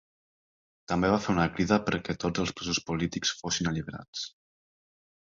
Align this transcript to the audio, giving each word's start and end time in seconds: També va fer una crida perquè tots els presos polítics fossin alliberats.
També 0.91 1.09
va 1.15 1.17
fer 1.25 1.33
una 1.33 1.43
crida 1.57 1.77
perquè 1.89 2.15
tots 2.23 2.43
els 2.43 2.53
presos 2.59 2.79
polítics 2.87 3.33
fossin 3.43 3.69
alliberats. 3.73 4.23